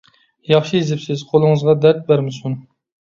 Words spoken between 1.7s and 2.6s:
دەرد بەرمىسۇن.